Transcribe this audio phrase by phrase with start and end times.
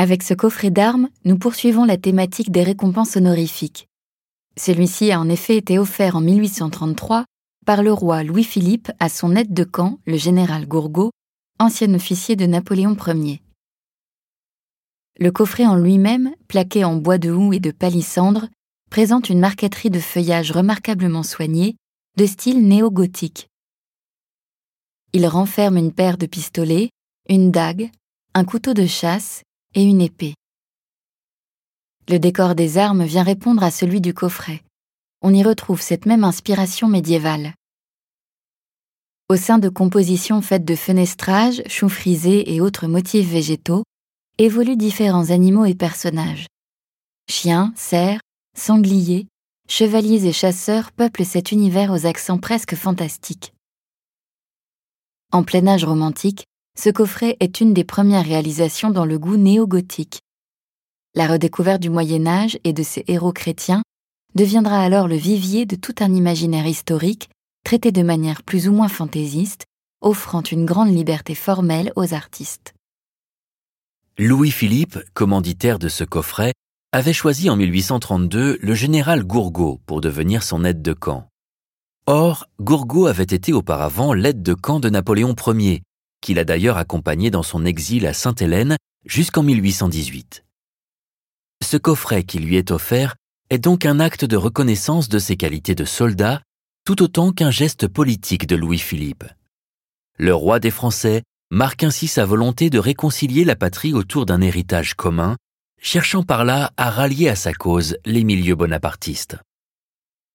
[0.00, 3.86] Avec ce coffret d'armes, nous poursuivons la thématique des récompenses honorifiques.
[4.56, 7.26] Celui-ci a en effet été offert en 1833
[7.66, 11.10] par le roi Louis-Philippe à son aide de camp, le général Gourgaud,
[11.58, 13.42] ancien officier de Napoléon Ier.
[15.18, 18.48] Le coffret en lui-même, plaqué en bois de houx et de palissandre,
[18.88, 21.76] présente une marqueterie de feuillage remarquablement soignée,
[22.16, 23.48] de style néo-gothique.
[25.12, 26.88] Il renferme une paire de pistolets,
[27.28, 27.90] une dague,
[28.32, 29.42] un couteau de chasse
[29.74, 30.34] et une épée.
[32.08, 34.62] Le décor des armes vient répondre à celui du coffret.
[35.22, 37.54] On y retrouve cette même inspiration médiévale.
[39.28, 43.84] Au sein de compositions faites de fenestrages, choux frisés et autres motifs végétaux,
[44.38, 46.46] évoluent différents animaux et personnages.
[47.28, 48.20] Chiens, cerfs,
[48.56, 49.28] sangliers,
[49.68, 53.52] chevaliers et chasseurs peuplent cet univers aux accents presque fantastiques.
[55.30, 56.46] En plein âge romantique,
[56.80, 60.22] ce coffret est une des premières réalisations dans le goût néo-gothique.
[61.14, 63.82] La redécouverte du Moyen Âge et de ses héros chrétiens
[64.34, 67.28] deviendra alors le vivier de tout un imaginaire historique
[67.64, 69.66] traité de manière plus ou moins fantaisiste,
[70.00, 72.72] offrant une grande liberté formelle aux artistes.
[74.16, 76.54] Louis-Philippe, commanditaire de ce coffret,
[76.92, 81.28] avait choisi en 1832 le général Gourgaud pour devenir son aide de camp.
[82.06, 85.82] Or, Gourgaud avait été auparavant l'aide de camp de Napoléon Ier,
[86.20, 90.44] qu'il a d'ailleurs accompagné dans son exil à Sainte-Hélène jusqu'en 1818.
[91.62, 93.16] Ce coffret qui lui est offert
[93.50, 96.42] est donc un acte de reconnaissance de ses qualités de soldat,
[96.84, 99.24] tout autant qu'un geste politique de Louis-Philippe.
[100.16, 104.94] Le roi des Français marque ainsi sa volonté de réconcilier la patrie autour d'un héritage
[104.94, 105.36] commun,
[105.80, 109.36] cherchant par là à rallier à sa cause les milieux bonapartistes.